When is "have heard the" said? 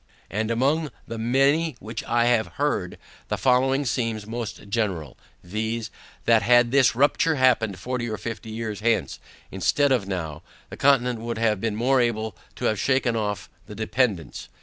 2.25-3.37